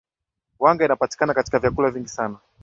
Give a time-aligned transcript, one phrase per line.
[0.59, 2.37] wanga inapatikana katika vyakula vingi sana